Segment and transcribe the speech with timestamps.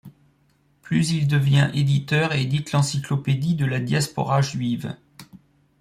[0.81, 4.95] Plus il devient éditeur et édite l'encyclopédie de la Diaspora juive.